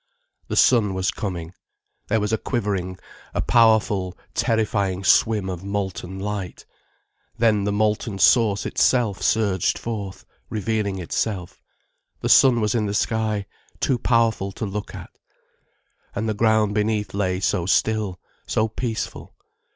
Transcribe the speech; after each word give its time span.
The 0.47 0.55
sun 0.55 0.95
was 0.95 1.11
coming. 1.11 1.53
There 2.07 2.19
was 2.19 2.33
a 2.33 2.37
quivering, 2.39 2.97
a 3.35 3.39
powerful 3.43 4.17
terrifying 4.33 5.03
swim 5.03 5.47
of 5.47 5.63
molten 5.63 6.17
light. 6.17 6.65
Then 7.37 7.65
the 7.65 7.71
molten 7.71 8.17
source 8.17 8.65
itself 8.65 9.21
surged 9.21 9.77
forth, 9.77 10.25
revealing 10.49 10.97
itself. 10.97 11.61
The 12.21 12.29
sun 12.29 12.61
was 12.61 12.73
in 12.73 12.87
the 12.87 12.95
sky, 12.95 13.45
too 13.79 13.99
powerful 13.99 14.51
to 14.53 14.65
look 14.65 14.95
at. 14.95 15.19
And 16.15 16.27
the 16.27 16.33
ground 16.33 16.73
beneath 16.73 17.13
lay 17.13 17.39
so 17.39 17.67
still, 17.67 18.19
so 18.47 18.67
peaceful. 18.67 19.35